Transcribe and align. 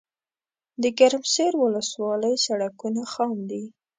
دګرمسیر 0.83 1.53
ولسوالۍ 1.63 2.35
سړکونه 2.45 3.01
خام 3.13 3.37
دي 3.49 3.63